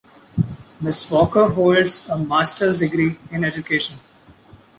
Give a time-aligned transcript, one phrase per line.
[0.81, 1.11] Ms.
[1.11, 3.99] Walker holds a master's degree in education.